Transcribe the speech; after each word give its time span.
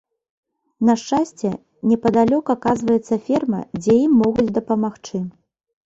На 0.89 0.95
шчасце, 1.01 1.51
непадалёк 1.91 2.45
аказваецца 2.55 3.15
ферма, 3.31 3.61
дзе 3.81 3.93
ім 4.05 4.13
могуць 4.27 4.51
дапамагчы. 4.61 5.17